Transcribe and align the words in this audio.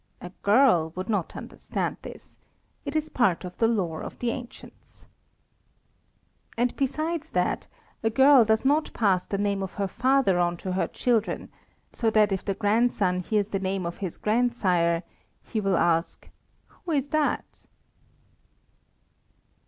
A 0.19 0.31
girl 0.41 0.91
would 0.95 1.09
not 1.09 1.35
understand 1.35 1.95
this 2.01 2.39
it 2.85 2.95
is 2.95 3.07
part 3.07 3.45
of 3.45 3.55
the 3.59 3.67
lore 3.67 4.01
of 4.01 4.17
the 4.17 4.31
ancients. 4.31 5.05
And 6.57 6.75
besides 6.75 7.29
that, 7.29 7.67
a 8.01 8.09
girl 8.09 8.43
does 8.43 8.65
not 8.65 8.91
pass 8.95 9.27
the 9.27 9.37
name 9.37 9.61
of 9.61 9.73
her 9.73 9.87
father 9.87 10.39
on 10.39 10.57
to 10.57 10.71
her 10.71 10.87
children, 10.87 11.51
so 11.93 12.09
that 12.09 12.31
if 12.31 12.43
the 12.43 12.55
grandson 12.55 13.19
hears 13.19 13.49
the 13.49 13.59
name 13.59 13.85
of 13.85 13.97
his 13.97 14.17
grandsire, 14.17 15.03
he 15.43 15.61
will 15.61 15.77
ask 15.77 16.27
who 16.67 16.93
is 16.93 17.09
that? 17.09 17.67